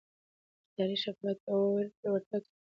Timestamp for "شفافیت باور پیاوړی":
1.03-2.25